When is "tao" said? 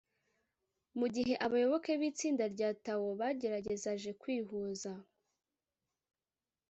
2.85-3.07